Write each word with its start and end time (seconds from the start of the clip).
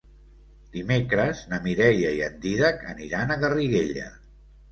Dimecres 0.75 1.41
na 1.51 1.59
Mireia 1.65 2.15
i 2.19 2.23
en 2.29 2.41
Dídac 2.47 2.83
aniran 2.95 3.35
a 3.35 3.39
Garriguella. 3.43 4.09